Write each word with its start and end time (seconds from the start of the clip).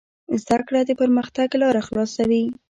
زده 0.43 0.57
کړه 0.67 0.79
د 0.85 0.91
پرمختګ 1.01 1.49
لاره 1.61 1.81
خلاصوي. 1.87 2.43